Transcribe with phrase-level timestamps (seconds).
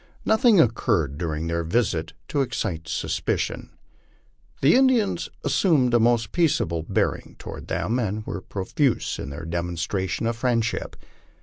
[0.25, 3.69] Nothing occurred during their visit to excite suspicion.
[4.61, 10.27] The Indians assumed a most peaceable bearing toward them, and were profuse in their demonstrations
[10.27, 10.95] of friendship.